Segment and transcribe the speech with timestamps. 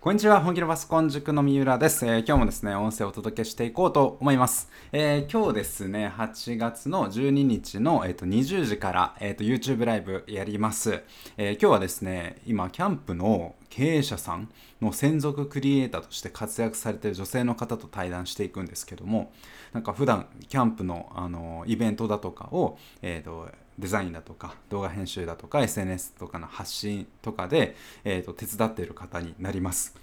[0.00, 4.70] こんにちは、本気のパソコン塾の三浦です、えー、今日もですね、音声をお届けしていこうと思います。
[4.92, 11.02] えー、今日ですね、8月の12日の、えーと、20時から、えーと、YouTube ライブやります、
[11.36, 14.48] えー、今日はですね、今、キャンプの経営者さん
[14.80, 19.32] の専属クリエイターとして活躍されている女性の方と対談していくんですけども、
[19.72, 23.48] なんか普段キャンプの、あのイベントだとかを、えーと
[23.78, 29.94] デザインだとか動画編集だとか SNS とかの発信とかで、えーと、手伝っている方になります。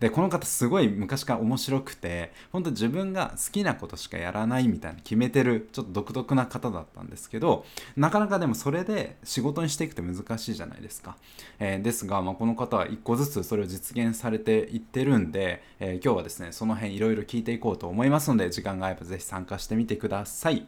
[0.00, 7.64] でこの方すごい昔から面白くて本当自分が好きなことしかやらないみたいな決めてるちょっと独特な方だったんですけど
[7.96, 11.16] なかなかでもそれで仕事にしていくって難しいじゃないですか、
[11.60, 20.66] えー、ですが、まあ、この方は一個ずつそれを実現されていってるんで、えー、今日はですねその辺いろいろ聞いていこうと思いますので時間があればぜひ参加してみてください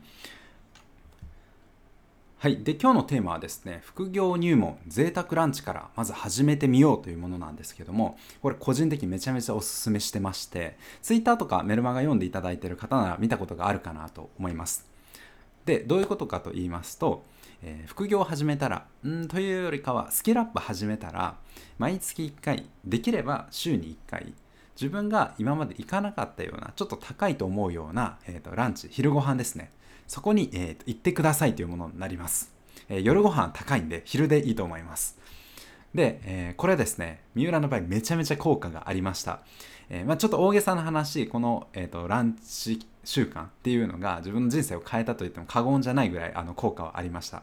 [2.47, 14.87] はい、で今日のテーマはですね副業入門贅沢ランチからまず始めてみようというものなんですけどもこれ個人的にめちゃめちゃおすすめしてまして Twitter とかメルマガ読んでいただいてる方なら見たことがあるかなと思います。
[15.65, 17.25] でどういうことかと言いますと、
[17.65, 21.35] えー、副業を始めたらんというよりかはスキルアップ始めたら
[21.79, 24.33] 毎月1回できれば週に1回
[24.81, 29.71] 自分が今まで行かなかったようなちょっと高いと思うような、えーと、ランチ昼ご飯ですね。
[30.07, 32.53] そこに、えーと、行ってくださいというものになります、
[32.89, 35.19] えー、夜ご飯高いんで昼でいいと思います。
[35.95, 39.41] で、えー、これですね三浦の場合めちゃめちゃ効果がありました、
[39.89, 47.43] えー、まあ、ちょっと大げさな話この、えーと、ランチ習慣っていうのが自分の人生を変えたと言っても過言じゃないぐらいあの効果はありました。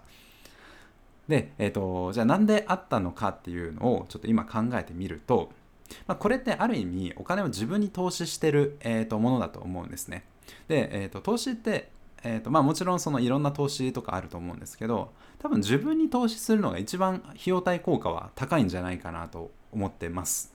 [1.27, 5.51] で、えーと、じゃあなんであったのかっていうのをちょっと今考えてみると、
[6.07, 10.25] まあ、これってある意味お金を自分に投資してる、えー、とものだと思うんですね。
[10.67, 11.91] で、えー、と投資って
[12.23, 20.53] えーとまあ、もちろんそのいろんな投資とかあると思うんですけど多分自分に投資するのが一番費用対効果は高いんじゃないかなと思ってます。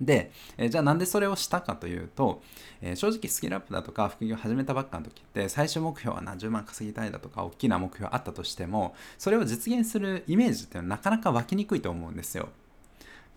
[0.00, 2.42] で、えー、じゃあなんでそれをしたかというと、
[2.80, 12.48] えー、正直スキルアップだとか副業始めたばっかの時って最終目標は何十万稼ぎたいだとか大きな目標あったとしてもそれを実現するイメージっていうのはなかなか湧きにくいと思うんですよ。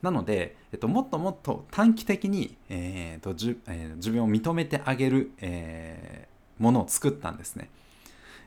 [0.02, 6.28] なので、えっと、もっともっと短期的に、えーとじえー、自分を認めてあげる、え
[6.62, 7.70] ものを作ったんですね。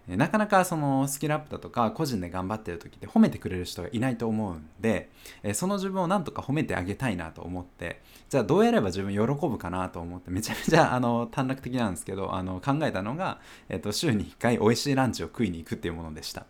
[0.07, 5.09] なかなかそのスキルアップだとか個人で頑張ってる時って褒めてくれる人がいないと思うんで
[5.55, 16.45] その自分をなんとか褒めてあげたいなと思ってじゃあどうやれば自分喜ぶかなと思ってめちゃめちゃあの短絡的なんですけどあの考えたのが、えっと、週に1回美味しいランチを食いに行くっていうものでした。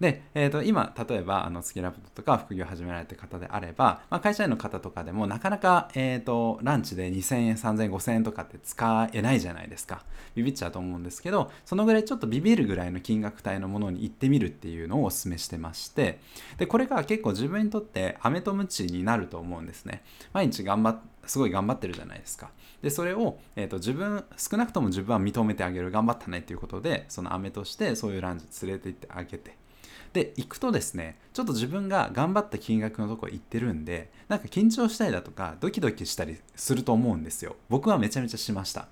[0.00, 10.02] で、えー、と今例えばあのスキルアップとか副業を始められてる方であれば、まあ、会社員の方とかでもなかなか、えーと、ランチで2000円3000円5000円とかって使えないじゃないですか
[10.34, 16.18] ビビっちゃうと思うんですけどそのぐらいちょっとビビるぐらいの金額帯のものに行ってみるっていうのをお勧めしてまして
[16.58, 22.50] でこれが結構自分にとって飴とムチになると思うんですね毎日頑張すごい頑張ってるじゃないですか。
[22.82, 29.56] でそれを、えーと、自分少なくとも自分は認めてあげる頑張ったねっていうことでその飴としてそういうランチ連れて行ってあげて
[30.14, 37.56] で行くとですねちょっと自分が頑張った金額のとこ行ってるんでなんか緊張したりだとかドキドキしたりすると思うんですよ。
[37.68, 38.86] 僕はめちゃめちゃしました。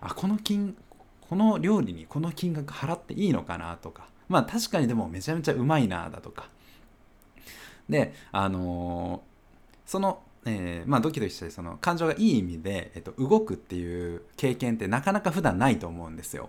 [0.00, 0.74] あこの金
[1.20, 4.08] この料理にこの金額払っていいのかなとか。
[4.28, 6.48] まあ確かにでもめちゃめちゃうまいなだとか。
[7.88, 16.48] であのー、そのえー、まあ、ドキドキしたりその感情がいい意味で、えっと、動くっていう経験ってなかなか普段ないと思うんですよ。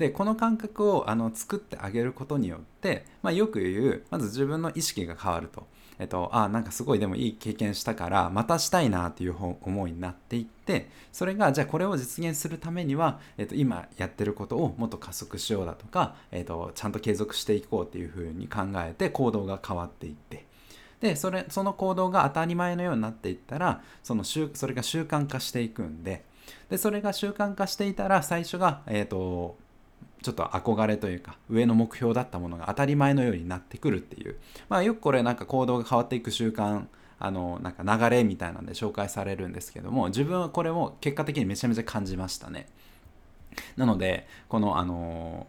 [0.00, 5.66] でこの感覚をあの作ってあげることによって、まあ、よく言うまず自分の意識が変わると。
[5.98, 20.46] えっと、あなんかすごいでもいい経験したからまたしたいなっていう思いになっていってそれがじゃあこれを実現するためには、えっと、今やってることをもっと加速しようだとか、えっと、ちゃんと継続していこうっていうふうに考えて行動が変わっていって
[21.00, 26.24] でそれその行動が当たり前のようになっていったらそのそれが習慣化していくんで
[26.70, 29.56] でそれが習慣化していたら最初が、えっと
[30.22, 34.36] ちょっと憧れというか上の目標だったものが当たり前のようになってくるっていう。
[34.68, 36.86] まあよくこれなんか行動が変わっていく習慣
[37.18, 42.66] あのなんか流れみたいなんで紹介されるんですけども自分はこれを結果的にめちゃめちゃ感じましたね。
[43.76, 45.46] なのでこのあの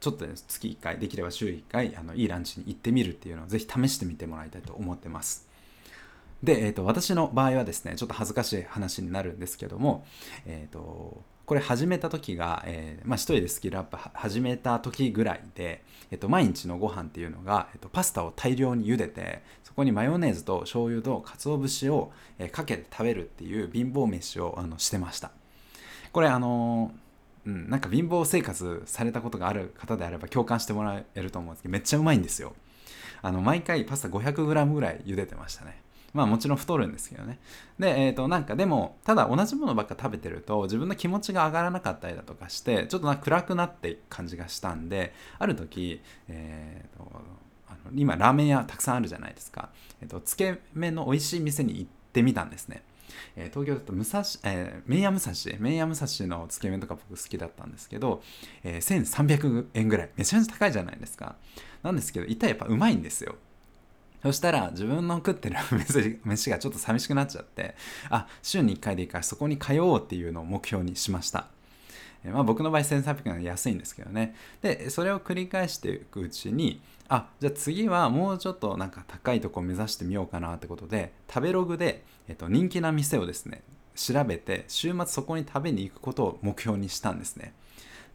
[0.00, 5.48] ちょっと月1回できれば週1回あのいいランチに行ってみるっていうのをぜひ試してみてもらいたいと思ってます。
[6.42, 10.04] で、えーと、私の場合はですねちょっと恥ずかしい話になるんですけども、
[10.44, 25.32] えーとこれ始めた時が、えーまあ、一人でスキルアップ始めた時ぐらいで、えっと、毎日のご飯っていうのが、えっと、パスタを大量に茹でてそこにマヨネーズと醤油と鰹節を、え、かけて食べるっていう貧乏飯をあのしてました。
[26.12, 32.52] これあのー、うん、なんか貧乏生活されたことがある方であれば共感してもらえると思うんですけどめっちゃうまいんですよ。
[33.22, 35.80] あの毎回パスタ 500g ぐらい茹でてましたね。
[36.12, 37.38] まあもちろん太るんですけどね。
[37.78, 47.22] でえっ、ー、となんかでもただ同じものばっか食べてると自分の気持ちが上がらなかったりだとかしてちょっとな暗くなっていく感じがしたんである時えっ、ー、と
[47.68, 49.70] あの今ラーメン屋たくさんあるじゃないですか、
[50.00, 52.82] えーと、つけ麺の美味しい店に行ってみたんですね。
[53.36, 58.22] えー、東京だと武蔵、えー、麺屋武蔵麺屋武蔵のつけ麺とか僕好きだったんですけど、
[58.64, 60.10] えー、1300円ぐらい。
[60.16, 61.36] めちゃめちゃ高いじゃないですか。
[61.82, 63.36] なんですけど一体やっぱうまいんですよ。
[64.22, 65.56] そしたら自分の食ってる
[66.24, 67.74] 飯がちょっと寂しくなっちゃって
[68.08, 71.48] あ週に1回でいいからそこに通おうっていうのを目標にしました。
[72.24, 74.36] まあ、僕の場合1300円安いんですけどね。
[74.60, 83.62] でそれを繰り返していくうちにあじゃあ次はもうちょっとなんか高いとこ目指してみようかなってことで食べログで、えっと、人気な店をですね
[83.96, 87.54] 調べて週末そこに食べに行くことを目標にしたんですね。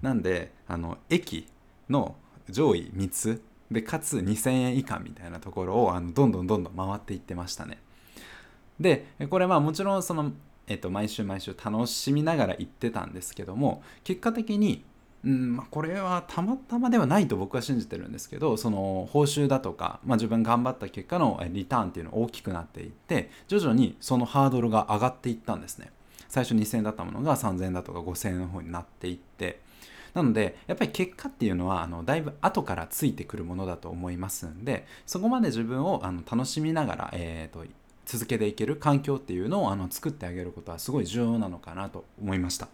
[0.02, 1.48] なんであの駅
[1.90, 2.16] の
[2.50, 3.42] 上位3つ
[3.72, 7.80] でかつ2000円以下みたいなところをあのどんどんどんどん回っていってましたね。
[8.80, 10.32] でこれまあもちろんその、
[10.68, 14.86] えっと、毎週毎週楽しみながら行ってたんですけども結果的に
[15.24, 25.92] うんまあ、これはたまたまではないと僕は信じてるんですけどその報酬だとか、まあ、自分頑張った結果のリターンっていうのが大きくなっていって徐々にそのハードルが上がっていったんですね。
[26.30, 29.60] 最初2000円だったものが3000円だとか5000円の方になっていって
[30.18, 37.64] なのでやっぱり結果っていうのはあのだいぶ後からついてくるものだと思いますんでそこまで自分をあの楽しみながら、えーと、
[38.08, 42.68] 続けていける環境っていうのをあの作ってあげることはすごい重要なのかなと思いました。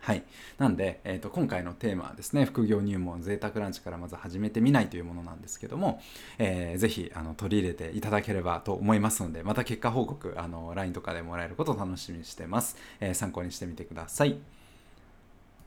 [0.00, 0.24] はい。
[0.58, 6.02] なんで、えーと、今回のテーマはですね、副業入門、贅沢ランチからまず始めてみないというものなんですけども、
[6.38, 12.76] えー、ぜひあの取り入れていただければと思いますので、また結果報告、あの LINE とかでもらえることを楽しみにしてます。
[12.98, 14.38] えー、参考にしてみてください。